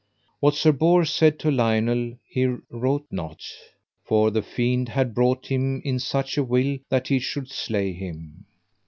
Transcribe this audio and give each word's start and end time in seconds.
What 0.39 0.55
Sir 0.55 0.71
Bors 0.71 1.13
said 1.13 1.37
to 1.41 1.51
Lionel 1.51 2.17
he 2.27 2.47
rought 2.71 3.05
not, 3.11 3.43
for 4.03 4.31
the 4.31 4.41
fiend 4.41 4.89
had 4.89 5.13
brought 5.13 5.45
him 5.45 5.79
in 5.85 5.99
such 5.99 6.39
a 6.39 6.43
will 6.43 6.79
that 6.89 7.09
he 7.09 7.19
should 7.19 7.51
slay 7.51 7.93
him. 7.93 8.45